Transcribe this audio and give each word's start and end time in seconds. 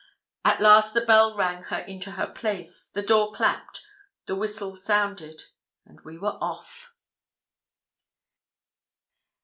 At 0.43 0.59
last 0.59 0.95
the 0.95 1.01
bell 1.05 1.35
rang 1.37 1.61
her 1.65 1.77
into 1.77 2.13
her 2.13 2.25
place, 2.25 2.85
the 2.87 3.03
door 3.03 3.31
clapt, 3.31 3.83
the 4.25 4.35
whistle 4.35 4.75
sounded, 4.75 5.43
and 5.85 6.01
we 6.01 6.17
were 6.17 6.39
off. 6.41 6.95